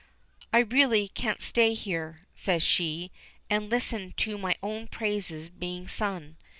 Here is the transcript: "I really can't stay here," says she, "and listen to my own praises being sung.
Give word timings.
"I 0.51 0.57
really 0.61 1.09
can't 1.09 1.43
stay 1.43 1.75
here," 1.75 2.21
says 2.33 2.63
she, 2.63 3.11
"and 3.51 3.69
listen 3.69 4.15
to 4.17 4.35
my 4.39 4.55
own 4.63 4.87
praises 4.87 5.49
being 5.49 5.87
sung. 5.87 6.37